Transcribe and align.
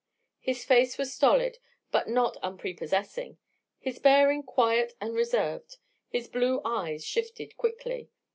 His 0.39 0.65
face 0.65 0.97
was 0.97 1.13
stolid, 1.13 1.59
but 1.91 2.09
not 2.09 2.35
unprepossessing; 2.41 3.37
his 3.77 3.99
bearing, 3.99 4.41
quiet 4.41 4.93
and 4.99 5.13
reserved. 5.13 5.77
His 6.09 6.27
blue 6.27 6.59
eyes 6.65 7.05
shifted 7.05 7.55
quickly. 7.55 8.09